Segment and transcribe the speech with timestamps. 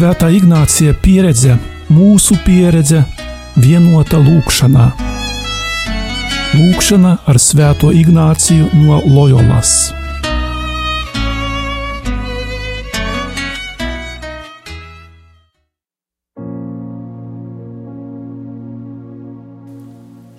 [0.00, 1.58] Svētā Ignācija pieredze,
[1.92, 3.02] mūsu pieredze,
[3.60, 4.84] vienota lūkšanā.
[6.56, 9.90] Lūkšana ar Svēto Ignāciju no Loyolas.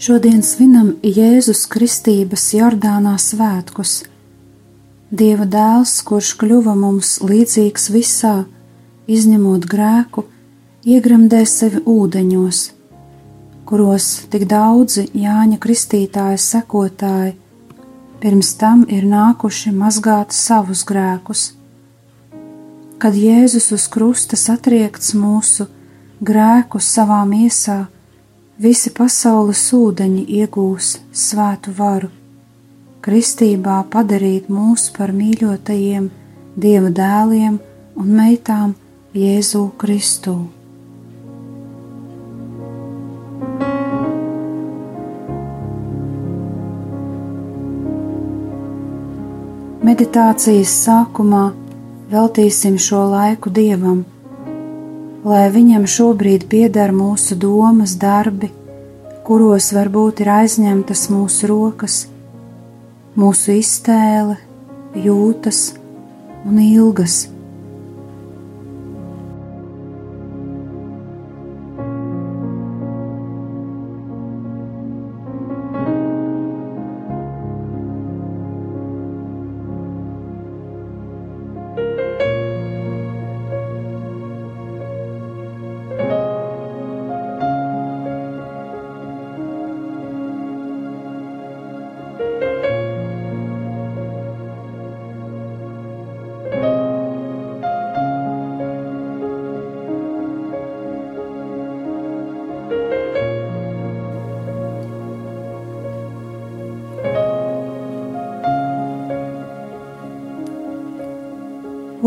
[0.02, 3.94] Šodien svinam Jēzus Kristības Jordānā svētkus.
[5.14, 8.34] Dieva dēls, kurš kļuva mums līdzīgs visā,
[9.18, 10.26] izņemot grēku,
[10.88, 12.64] iegremdē sevi ūdeņos,
[13.68, 17.38] kuros tik daudzi Jāņa Kristītāja sekotāji
[18.22, 21.52] pirms tam ir nākuši mazgāt savus grēkus.
[23.02, 25.66] Kad Jēzus uz krusta satriekts mūsu
[26.22, 27.80] grēkus savā miesā,
[28.62, 30.92] visi pasaules ūdeņi iegūs
[31.24, 32.12] svētu varu,
[33.02, 36.12] kristībā padarīt mūs par mīļotajiem
[36.62, 37.58] Dieva dēliem
[37.98, 38.76] un meitām
[39.16, 40.38] Jēzu Kristu.
[49.82, 51.50] Meditācijas sākumā
[52.14, 54.06] veltīsim šo laiku Dievam
[55.24, 58.50] lai viņam šobrīd pieder mūsu domas, darbi,
[59.26, 61.98] kuros varbūt ir aizņemtas mūsu rokas,
[63.18, 64.40] mūsu iztēle,
[64.98, 65.62] jūtas
[66.46, 67.28] un ilgas.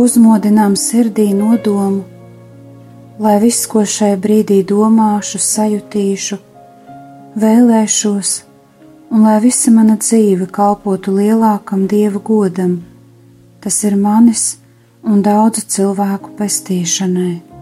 [0.05, 2.03] Uzmodinām sirdī nodomu,
[3.25, 6.39] lai viss, ko šai brīdī domāšu, sajutīšu,
[7.45, 8.35] vēlēšos,
[9.15, 12.77] un lai visa mana dzīve kalpotu lielākam dieva godam,
[13.65, 14.47] tas ir manis
[15.05, 17.54] un daudzu cilvēku pestīšanai.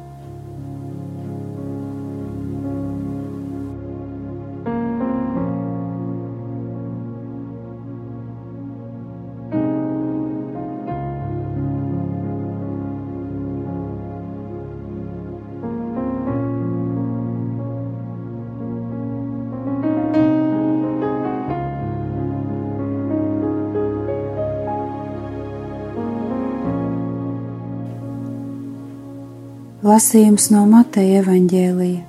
[29.93, 32.03] Lasījums no Mateja evaņģēlija.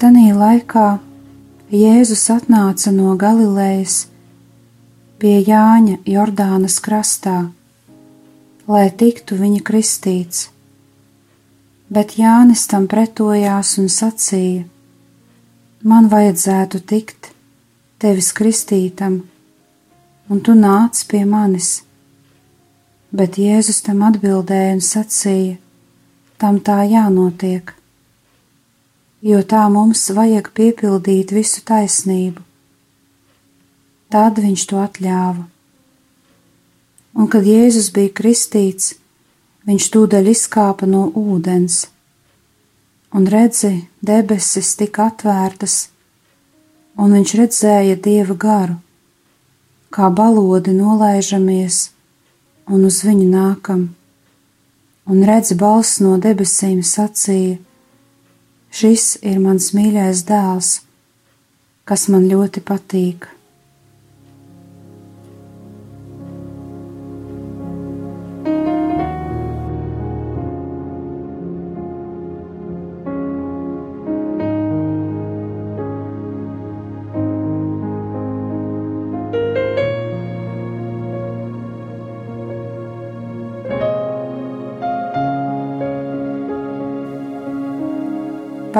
[0.00, 0.84] Tanī laikā
[1.74, 3.96] Jēzus atnāca no Galilejas
[5.20, 7.34] pie Jāņa Jordānas krastā,
[8.70, 10.46] lai tiktu viņa kristīts,
[11.92, 14.62] bet Jānis tam pretojās un sacīja:
[15.82, 17.32] Man vajadzētu tikt
[17.98, 19.18] tevis kristītam,
[20.30, 21.82] un tu nāc pie manis.
[23.12, 25.58] Bet Jēzus tam atbildēja un sacīja:
[26.42, 27.70] tam tā jānotiek,
[29.22, 32.42] jo tā mums vajag piepildīt visu taisnību.
[34.10, 35.46] Tad viņš to atļāva.
[37.14, 38.96] Un kad Jēzus bija kristīts,
[39.68, 41.84] viņš tūdaļ izkāpa no ūdens,
[43.14, 45.78] un redzi, debesis tika atvērtas,
[46.98, 48.78] un viņš redzēja dieva garu,
[49.94, 51.84] kā balodi nolaižamies
[52.72, 53.90] un uz viņu nākam
[55.06, 57.58] un redz balss no debesīm sacīja:
[58.72, 60.70] Šis ir mans mīļais dēls,
[61.84, 63.28] kas man ļoti patīk.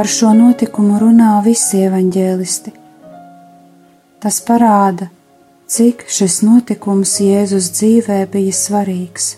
[0.03, 2.71] Par šo notikumu runā visi evaņģēlisti.
[4.19, 5.07] Tas parāda,
[5.71, 9.29] cik šis notikums Jēzus dzīvē bija svarīgs.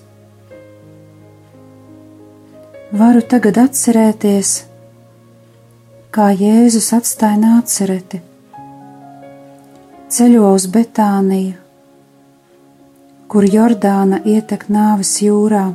[2.96, 4.54] Varu tagad atcerēties,
[6.16, 8.22] kā Jēzus atstāja nācereti,
[10.16, 11.60] ceļo uz Betāniju,
[13.28, 15.66] kur Jordāna ietek nāves jūrā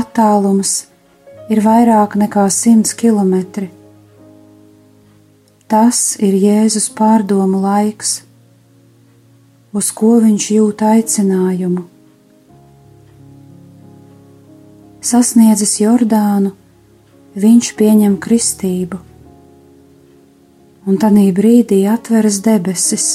[0.00, 0.76] Attālums
[1.52, 3.68] ir vairāk nekā simts kilometri.
[5.70, 8.20] Tas ir Jēzus pārdomu laiks,
[9.74, 11.82] uz ko viņš jūt aicinājumu.
[15.06, 16.52] Sasniedzis Jordānu,
[17.38, 18.98] viņš pieņem kristību,
[20.86, 23.06] un tanī brīdī atveras debesis.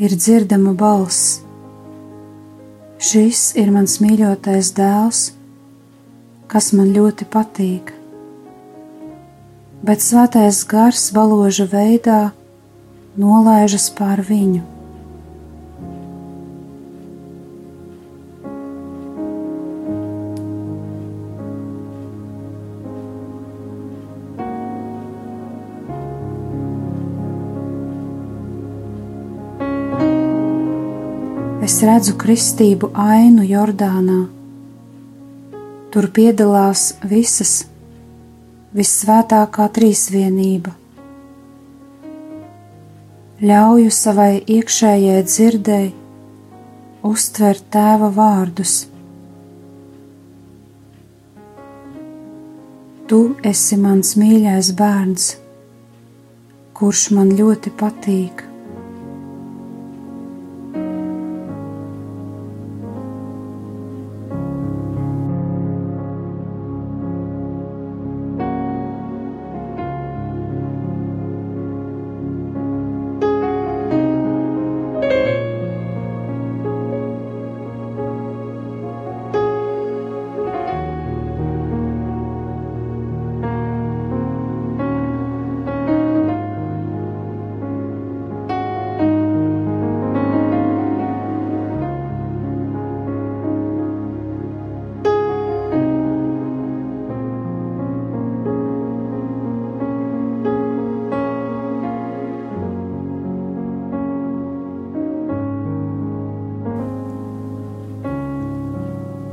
[0.00, 1.42] Ir dzirdama balss:
[3.02, 5.20] Šis ir mans mīļotais dēls,
[6.52, 7.94] kas man ļoti patīk.
[9.82, 12.20] Bet svētais gars baloža veidā
[13.16, 14.60] nolaižas pār viņu.
[31.62, 34.41] Es redzu kristību ainu Jordānā.
[35.92, 37.66] Tur piedalās visas
[38.72, 40.72] vissvētākā trīsvienība.
[43.42, 45.90] Ļauju savai iekšējai dzirdēji
[47.04, 48.76] uztvert tēva vārdus.
[53.10, 53.18] Tu
[53.52, 55.26] esi mans mīļais bērns,
[56.78, 58.46] kurš man ļoti patīk.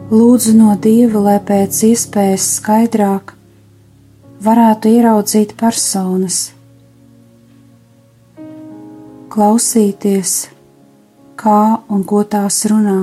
[0.09, 3.35] Lūdzu no Dieva, lai pēc iespējas skaidrāk
[4.41, 6.39] varētu ieraudzīt personas,
[9.29, 10.33] klausīties,
[11.37, 11.59] kā
[11.93, 12.97] un ko tās runā,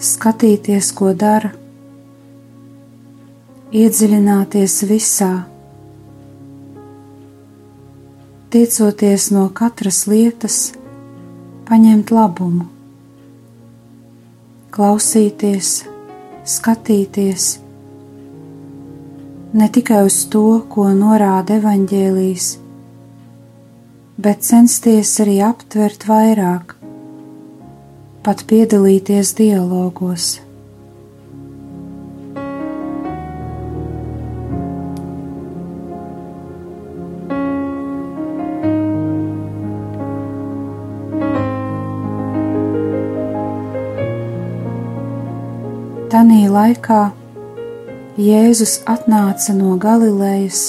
[0.00, 1.52] skatīties, ko dara,
[3.76, 5.32] iedziļināties visā,
[8.48, 10.60] tiecoties no katras lietas,
[11.68, 12.79] paņemt labumu
[14.74, 15.72] klausīties,
[16.46, 17.50] skatīties
[19.52, 22.50] ne tikai uz to, ko norāda evaņģēlīs,
[24.22, 26.76] bet censties arī aptvert vairāk,
[28.22, 30.36] pat piedalīties dialogos.
[46.10, 47.12] Tanī laikā
[48.18, 50.62] Jēzus atnāca no Galilejas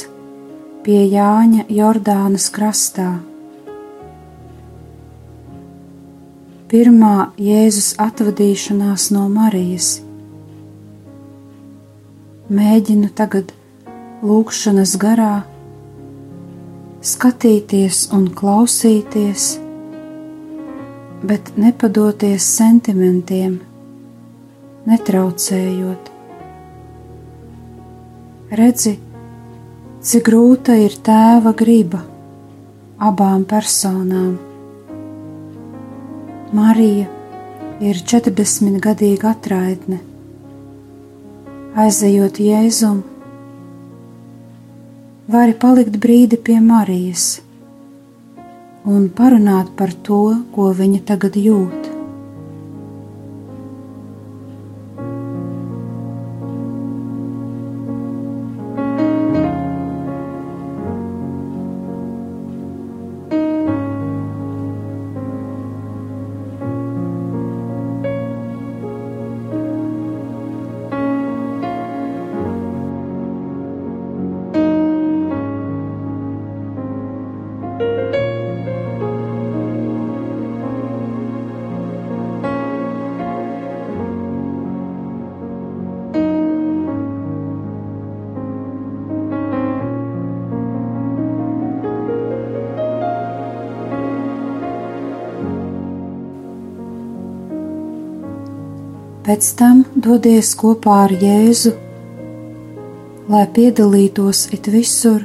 [0.85, 3.07] pie Jāņa Jordānas krastā.
[6.69, 9.89] Pirmā Jēzus atvadīšanās no Marijas.
[12.59, 13.55] Mēģinu tagad
[14.21, 15.33] lūkšanas garā
[17.15, 19.49] skatīties un klausīties,
[21.25, 23.57] bet nepadoties sentimentiem
[24.89, 26.09] netraucējot.
[28.57, 28.95] Redzi,
[30.03, 32.01] cik grūta ir tēva griba
[33.01, 34.33] abām personām.
[36.51, 37.07] Marija
[37.81, 40.01] ir 40 gadīga atraitne.
[41.81, 42.99] Aizejot Jēzum,
[45.31, 47.29] vari palikt brīdi pie Marijas
[48.83, 50.21] un parunāt par to,
[50.51, 51.90] ko viņa tagad jūt.
[99.31, 101.69] Pēc tam dodies kopā ar Jēzu,
[103.31, 105.21] lai piedalītos it visur,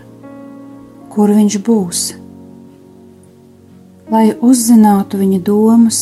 [1.11, 2.03] kur viņš būs,
[4.15, 6.01] lai uzzinātu viņa domas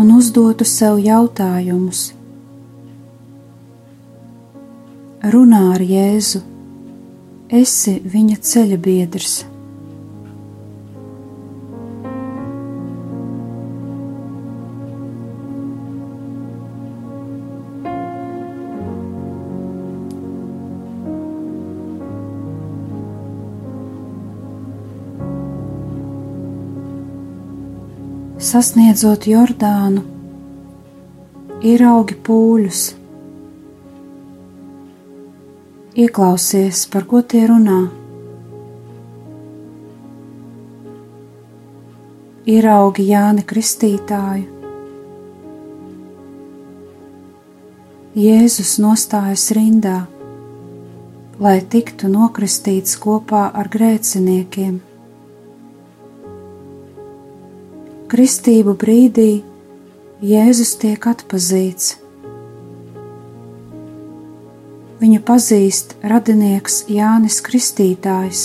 [0.00, 2.06] un uzdotu sev jautājumus.
[5.36, 6.40] Runā ar Jēzu,
[7.52, 9.42] esi viņa ceļa biedrs.
[28.54, 30.04] Sasniedzot Jordānu,
[31.66, 32.82] ieraugi pūļus,
[35.98, 37.80] ieklausies, par ko tie runā.
[42.54, 44.46] Ieraugi Jāni Kristītāju.
[48.14, 49.98] Jēzus nostājas rindā,
[51.42, 54.82] lai tiktu nokristīts kopā ar grēciniekiem.
[58.14, 59.42] Kristību brīdī
[60.22, 61.96] Jēzus tiek atpazīts.
[65.00, 68.42] Viņu pazīst radinieks Jānis Kristītājs,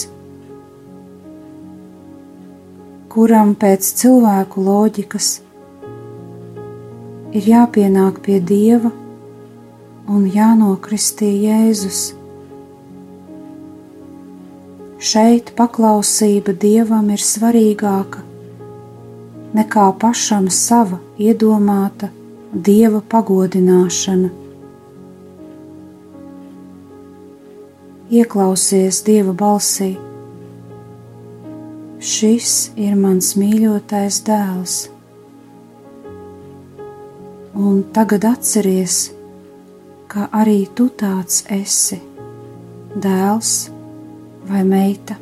[3.14, 5.28] kuram pēc cilvēku loģikas
[7.38, 8.90] ir jāpienāk pie Dieva
[10.10, 12.00] un jānokristī Jēzus.
[15.12, 18.26] Šeit paklausība Dievam ir svarīgāka
[19.60, 22.08] nekā pašam sava iedomāta
[22.54, 24.30] dieva pagodināšana.
[28.10, 29.92] Ieklausies dieva balsī.
[32.00, 34.80] Šis ir mans mīļotais dēls,
[37.60, 39.01] un tagad atceries,
[40.10, 42.00] ka arī tu tāds esi,
[42.96, 43.58] dēls
[44.48, 45.20] vai meita.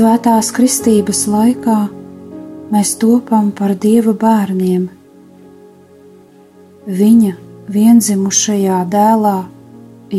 [0.00, 1.74] Svētās kristības laikā
[2.72, 4.86] mēs topam par Dieva bērniem.
[7.00, 7.32] Viņa
[7.74, 9.34] vienzimušajā dēlā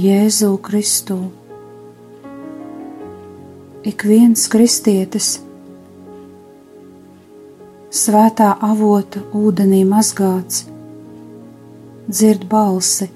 [0.03, 1.17] Jēzu Kristu.
[3.81, 5.31] Ik viens kristietis
[7.89, 10.67] svētā avota ūdenī mazgāts,
[12.05, 13.09] dzird balsi,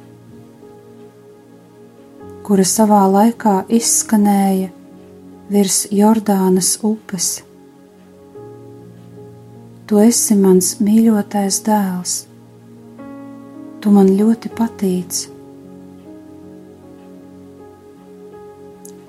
[2.50, 4.75] kura savā laikā izskanēja
[5.50, 7.44] virs Jordānas upes.
[9.86, 12.14] Tu esi mans mīļotais dēls,
[13.82, 15.20] tu man ļoti patīc.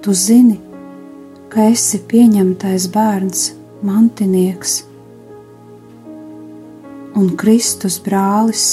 [0.05, 0.59] Tu zini,
[1.49, 3.47] ka esi pieņemtais bērns,
[3.87, 4.83] mantinieks
[7.17, 8.67] un Kristus brālis,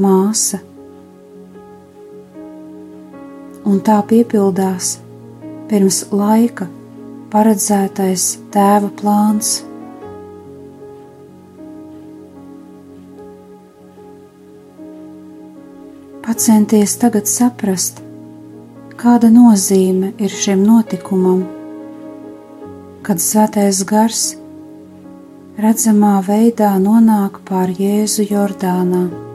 [0.00, 0.62] māsa.
[3.68, 4.96] Un tā piepildās
[5.70, 6.66] pirms laika
[7.30, 9.60] paredzētais tēva plāns.
[16.26, 18.02] Pacenties tagad saprast,
[18.98, 21.46] kāda nozīme ir šim notikumam,
[23.06, 24.26] kad svētais gars
[25.60, 29.29] redzamā veidā nonāk pār Jēzu Jordānā.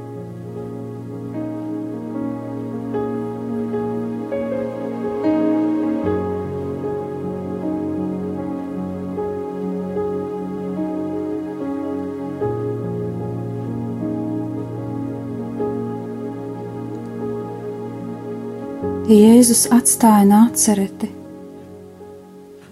[19.06, 21.12] Jēzus atstāja nācereti,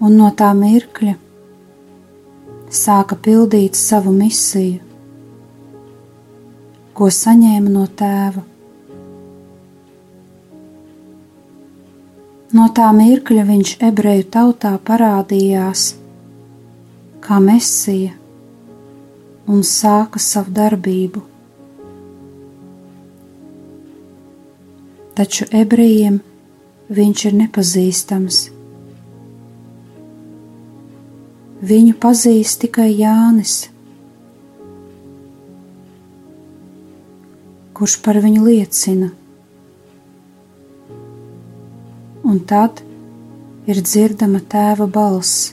[0.02, 1.12] un no tā mirkļa
[2.74, 4.80] sāka pildīt savu misiju,
[6.98, 8.42] ko saņēma no tēva.
[12.58, 15.84] No tā mirkļa viņš ebreju tautā parādījās
[17.22, 18.10] kā mesija
[19.46, 21.22] un sāka savu darbību.
[25.18, 26.20] Taču ebrejiem
[26.94, 28.40] viņš ir nepazīstams.
[31.64, 33.58] Viņu pazīst tikai Jānis,
[37.74, 39.14] kurš par viņu liecina.
[42.34, 42.80] un tad
[43.70, 45.52] ir dzirdama tēva balss,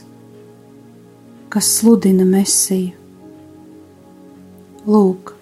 [1.52, 2.96] kas sludina mesiju.
[4.88, 5.34] Lūk,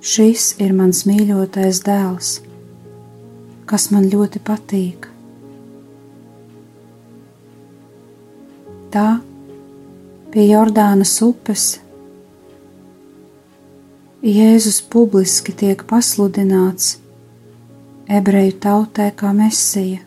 [0.00, 2.30] šis ir mans mīļotais dēls,
[3.66, 5.08] kas man ļoti patīk.
[8.94, 9.08] Tā
[10.32, 11.66] pie Jordānas upes
[14.26, 16.96] Jēzus publiski tiek pasludināts
[18.08, 20.00] ebreju tautē kā mesija.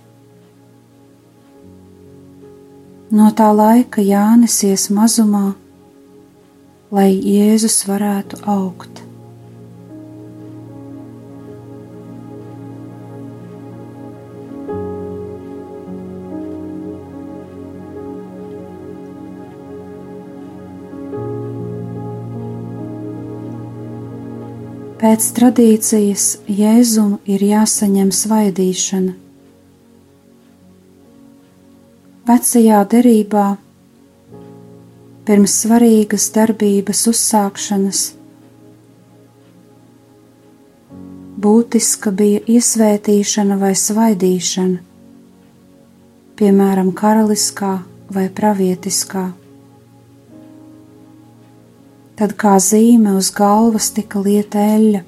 [3.12, 5.54] No tā laika Jānis ies mazumā,
[6.94, 8.99] lai Jēzus varētu augt.
[25.00, 29.14] Pēc tradīcijas Jēzum ir jāsaņem svaidīšana.
[32.28, 33.46] Vecajā derībā
[35.30, 38.04] pirms svarīgas darbības uzsākšanas
[41.48, 44.84] būtiska bija iesvētīšana vai svaidīšana,
[46.36, 47.78] piemēram, karaliskā
[48.12, 49.30] vai pravietiskā
[52.20, 55.00] tad kā zīme uz galvas tika lieta eļļa.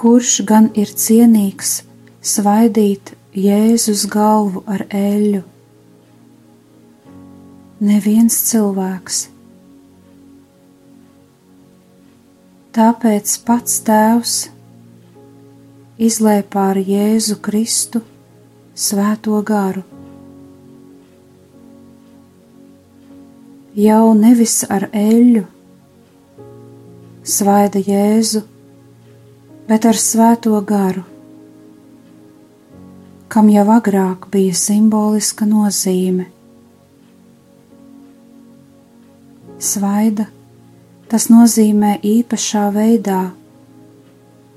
[0.00, 1.74] Kurš gan ir cienīgs
[2.24, 5.42] svaidīt Jēzus galvu ar eļļu?
[7.84, 9.20] Neviens cilvēks.
[12.80, 14.40] Tāpēc pats Tēvs
[16.00, 18.06] izlēja pār Jēzu Kristu
[18.72, 19.99] svēto garu
[23.80, 25.44] jau nevis ar eļļu,
[27.24, 28.42] svaida Jēzu,
[29.68, 31.04] bet ar svēto garu,
[33.30, 36.28] kam jau agrāk bija simboliska nozīme.
[39.60, 40.26] Svaida
[41.10, 43.20] tas nozīmē īpašā veidā,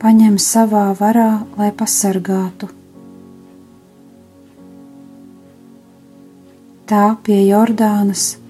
[0.01, 2.69] paņem savā varā, lai pasargātu.
[6.89, 8.42] Tā pie Jordānas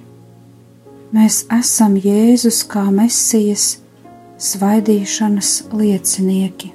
[1.14, 3.78] mēs esam Jēzus kā Mesijas
[4.42, 6.74] svaidīšanas liecinieki.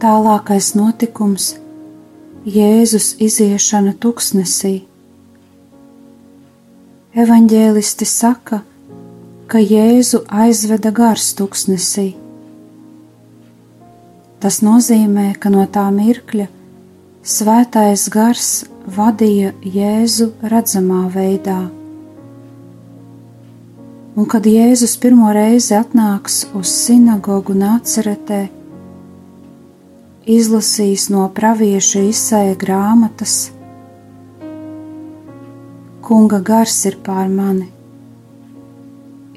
[0.00, 1.50] Tālākais notikums
[2.50, 4.80] Jēzus iziešana tuksnesī.
[7.14, 8.58] Evanģēlisti saka,
[9.46, 12.08] ka Jēzu aizveda gars tuksnesī.
[14.42, 16.48] Tas nozīmē, ka no tā mirkļa
[17.22, 18.52] svētais gars
[18.98, 21.60] vadīja Jēzu redzamā veidā.
[24.16, 28.48] Un kad Jēzus pirmo reizi atnāks uz sinagogu nāceretē,
[30.30, 33.50] izlasījis no pravieša izsēja grāmatas.
[36.06, 37.66] Kunga gars ir pār mani,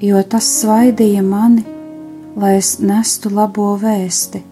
[0.02, 1.66] jo tas svaidīja mani,
[2.38, 4.42] lai es nestu labo vēsti.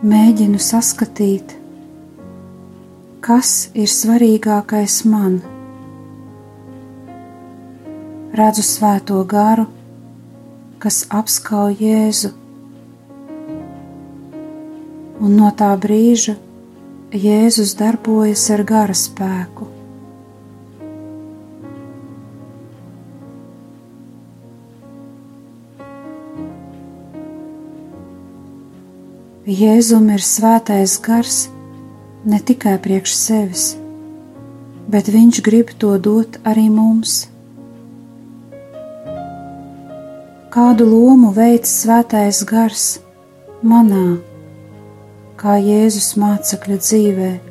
[0.00, 1.56] Mēģinu saskatīt,
[3.24, 5.42] kas ir svarīgākais man
[8.36, 9.66] redzu svēto garu,
[10.78, 12.30] kas apskauj Jēzu.
[15.20, 16.36] Un no tā brīža
[17.10, 19.66] Jēzus darbojas ar gara spēku.
[29.50, 31.48] Jēzum ir svētais gars
[32.24, 33.64] ne tikai priekš sevis,
[34.86, 37.24] bet viņš grib to dot arī mums.
[40.50, 42.86] Kādu lomu veids svētais gars
[43.62, 44.18] manā,
[45.38, 47.49] kā Jēzus mācekļa dzīvēm.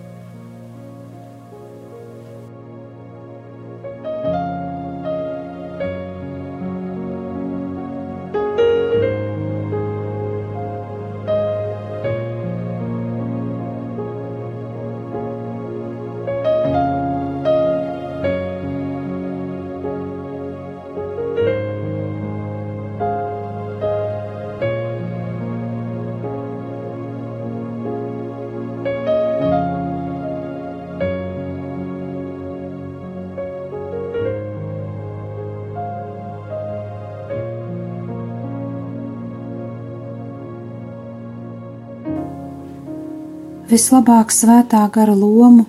[43.69, 45.67] Vislabāk svētā gara lomu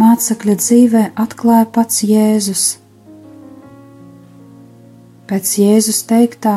[0.00, 2.62] mācekļa dzīvē atklāja pats Jēzus.
[5.28, 6.54] Pēc Jēzus teiktā,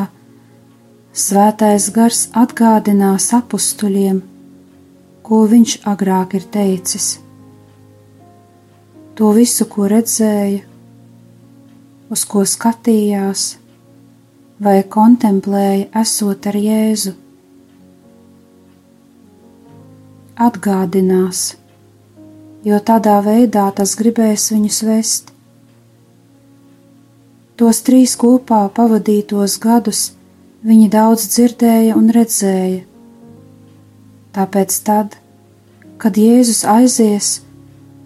[1.12, 4.22] svētais gars atgādinās apstuļiem,
[5.20, 7.18] ko viņš agrāk ir teicis.
[9.20, 10.62] To visu, ko redzēja,
[12.08, 13.50] uz ko skatījās
[14.56, 17.18] vai kontemplēja, esot ar Jēzu.
[20.46, 21.42] Atgādinās,
[22.66, 25.30] jo tādā veidā tas gribēs viņus vest.
[27.56, 30.02] Tos trīs kopā pavadītos gadus
[30.66, 32.82] viņi daudz dzirdēja un redzēja.
[34.32, 35.16] Tāpēc tad,
[36.00, 37.32] kad Jēzus aizies,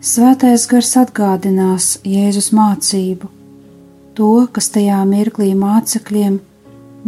[0.07, 3.27] Svētais gars atgādinās Jēzus mācību,
[4.15, 6.37] to, kas tajā mirklī mācekļiem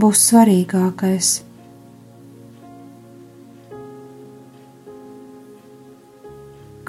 [0.00, 1.28] būs svarīgākais.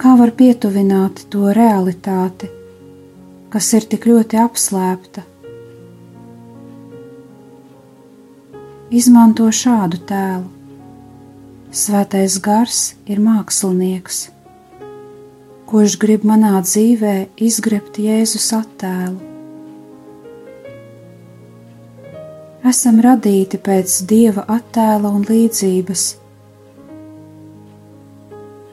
[0.00, 2.46] Kā var pietuvināt to realitāti,
[3.52, 5.24] kas ir tik ļoti apslēpta?
[8.96, 10.46] Izmanto šādu tēlu.
[11.82, 14.22] Svētais gars ir mākslinieks,
[15.68, 19.20] kurš grib manā dzīvē izgrebt Jēzus attēlu.
[22.72, 26.08] Esam radīti pēc dieva attēla un līdzības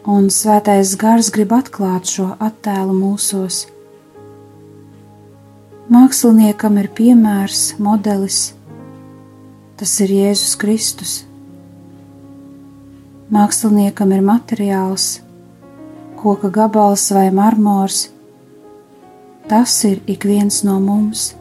[0.08, 3.66] un svētais gars grib atklāt šo attēlu mūsos.
[5.92, 8.54] Māksliniekam ir piemērs, modelis,
[9.76, 11.18] tas ir Jēzus Kristus.
[13.36, 15.10] Māksliniekam ir materiāls,
[16.16, 18.06] koka gabals vai marmors.
[19.52, 21.34] Tas ir ik viens no mums.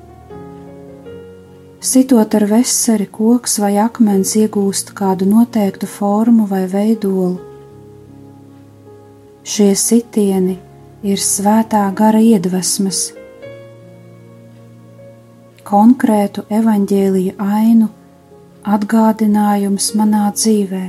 [1.79, 7.46] Sitot ar veseli, koks vai akmens iegūst kādu noteiktu formu vai veidolu
[9.47, 10.57] Šie sitieni
[11.07, 13.13] ir svētā gara iedvesmas,
[15.63, 17.87] konkrētu evaņģēlīja ainu
[18.75, 20.83] atgādinājums manā dzīvē.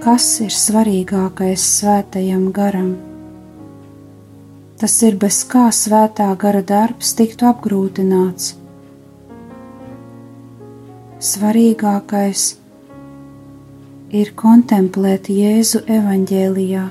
[0.00, 2.92] Kas ir svarīgākais svētajam garam?
[4.80, 8.54] Tas ir bez kā svētā gara darbs tiktu apgrūtināts.
[11.20, 12.65] Svarīgākais ir
[14.16, 16.82] ir kontemplēt Jēzu evaņģēlijā,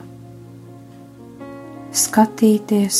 [2.01, 2.99] skatīties,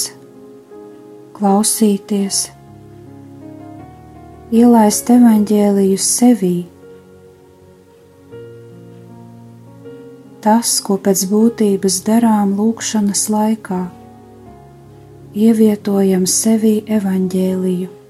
[1.36, 2.40] klausīties,
[4.56, 6.56] ielaist evaņģēliju sevī.
[10.46, 13.84] Tas, ko pēc būtības darām lūkšanas laikā,
[15.36, 18.05] ievietojam sevī evaņģēliju.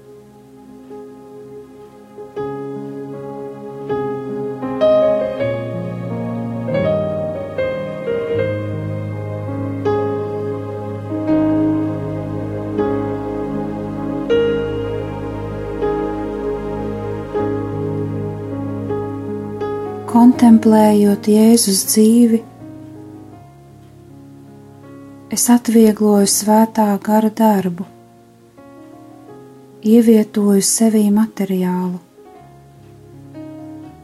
[20.16, 22.38] Kontemplējot Jēzus dzīvi,
[25.36, 27.84] es atviegloju svētā gara darbu,
[29.84, 32.00] ievietoju sevī materiālu,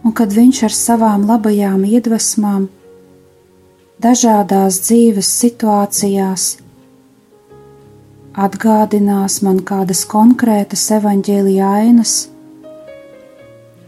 [0.05, 2.68] un kad viņš ar savām labajām iedvesmām,
[4.05, 6.48] dažādās dzīves situācijās
[8.37, 12.16] atgādinās man kādas konkrētas evaņģēlīja ainas,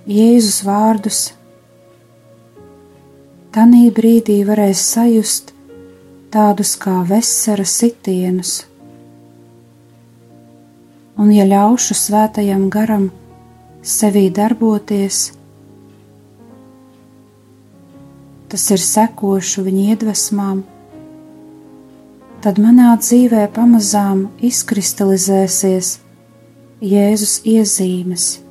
[0.09, 1.25] Jēzus vārdus
[3.55, 5.53] Tanī brīdī varēs sajust
[6.35, 8.65] tādus kā vesera sitienus,
[11.23, 13.05] un ja ļaušu svētajam garam
[13.79, 15.21] sevī darboties,
[18.51, 20.65] tas ir sekošu viņa iedvesmām,
[22.43, 26.01] tad manā dzīvē pamazām izkristalizēsies
[26.83, 28.44] Jēzus iezīmes.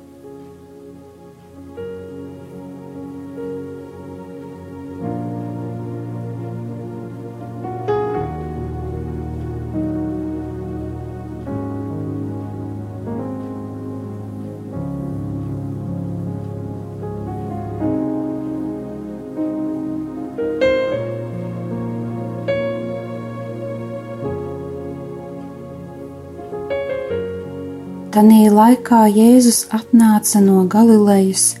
[28.14, 31.56] Tanī laikā Jēzus atnāca no Galilejas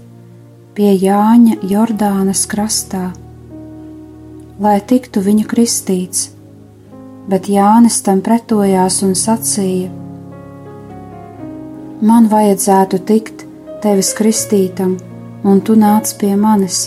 [0.76, 3.08] pie Jāņa Jordānas krastā,
[4.62, 6.28] lai tiktu viņu kristīts,
[7.26, 9.88] bet Jānis tam pretojās un sacīja:
[12.06, 13.42] Man vajadzētu tikt
[13.82, 14.92] tevis kristītam,
[15.42, 16.84] un tu nāc pie manis.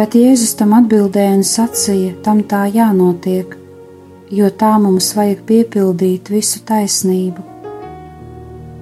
[0.00, 3.52] Bet Jēzus tam atbildēja un sacīja: Tam tā jānotiek,
[4.32, 7.55] jo tā mums vajag piepildīt visu taisnību.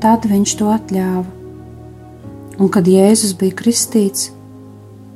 [0.04, 1.24] Tad viņš to atļāva.
[2.60, 4.26] Un kad Jēzus bija kristīts,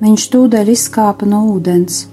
[0.01, 2.07] viņš tūdaļ izkāpa no ūdens,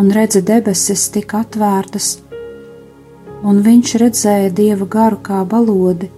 [0.00, 2.14] un redza debesis tika atvērtas,
[3.44, 6.08] un viņš redzēja dievu garu kā balodi,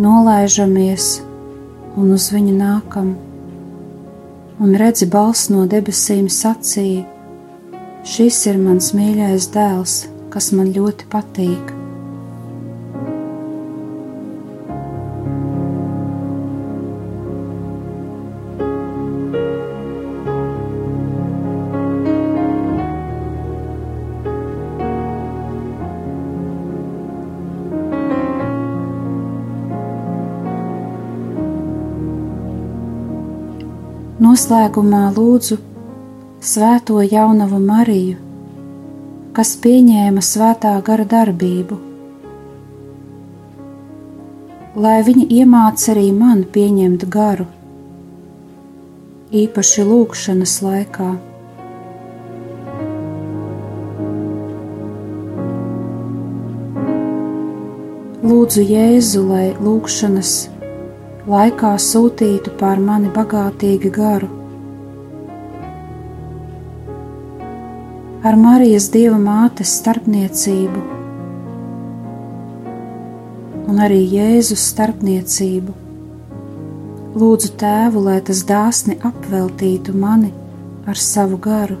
[0.00, 1.10] nolaižamies
[2.00, 3.12] un uz viņu nākam.
[4.62, 7.04] Un redzi, balss no debesīm sacīja:
[8.08, 10.00] Šis ir mans mīļais dēls,
[10.32, 11.81] kas man ļoti patīk.
[34.22, 35.56] Noslēgumā lūdzu
[36.46, 38.18] Svēto jaunavu Mariju,
[39.34, 41.78] kas pieņēma svētā gara darbību,
[44.84, 47.48] lai viņa iemāca arī man pieņemt garu,
[49.42, 51.10] īpaši lūkšanas laikā.
[58.22, 60.51] Lūdzu Jēzu, lai lūkšanas
[61.22, 64.26] laikā sūtītu pār mani bagātīgi garu.
[68.26, 70.82] Ar Marijas Dieva mātes starpniecību
[73.70, 75.76] un arī Jēzus starpniecību.
[77.14, 80.32] Lūdzu Tēvu, lai tas dāsni apveltītu mani
[80.90, 81.78] ar savu garu,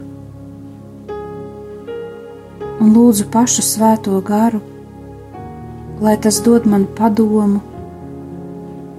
[2.78, 4.62] un lūdzu pašu svēto garu,
[5.98, 7.71] lai tas dod man padomu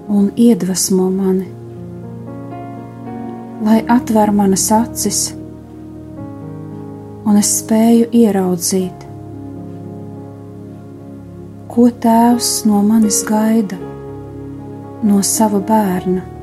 [0.08, 1.46] un iedvesmo mani,
[3.64, 5.22] lai atver manas acis,
[7.24, 9.08] un es spēju ieraudzīt,
[11.72, 13.80] ko Tēvs no manis gaida,
[15.04, 16.33] no sava bērna.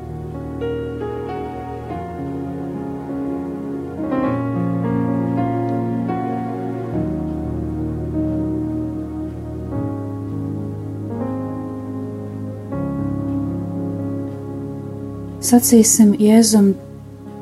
[15.51, 16.71] Sacīsim Jēzum,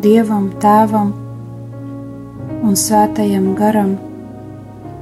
[0.02, 1.12] Dievam, Tēvam
[2.66, 3.92] un Svētajam Garam,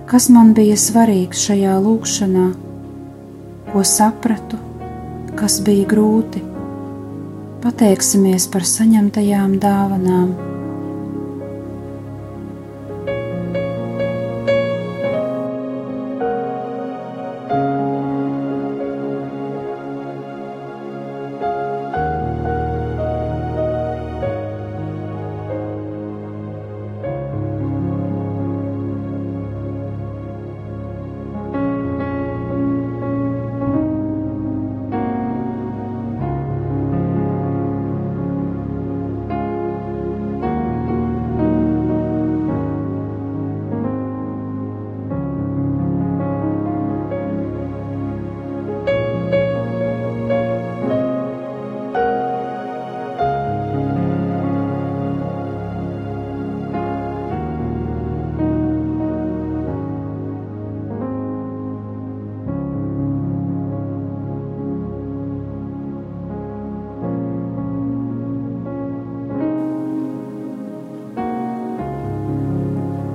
[0.10, 2.48] kas man bija svarīgs šajā lūkšanā,
[3.70, 4.60] ko sapratu,
[5.39, 6.43] kas bija grūti.
[7.63, 10.47] Pateiksimies par saņemtajām dāvanām.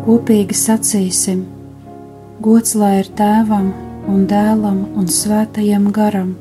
[0.03, 1.45] Kopīgi sacīsim:
[2.43, 3.71] Gods lai ir tēvam
[4.11, 6.35] un dēlam un svētajam garam,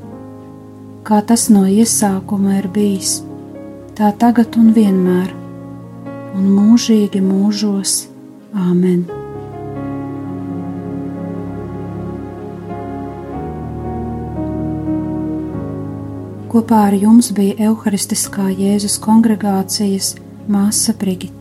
[1.05, 3.19] kā tas no iesākuma ir bijis,
[3.97, 5.33] tā tagad un vienmēr,
[6.37, 8.05] un mūžīgi mūžos.
[8.51, 9.05] Āmen!
[16.51, 20.17] Kopā ar jums bija Euharistiskā Jēzus kongregācijas
[20.51, 21.40] māsa Brigita.